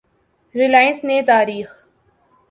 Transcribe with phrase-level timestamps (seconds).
[0.55, 1.67] Reliance نے تاریخ